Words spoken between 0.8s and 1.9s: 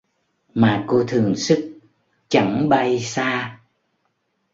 cô thường xức,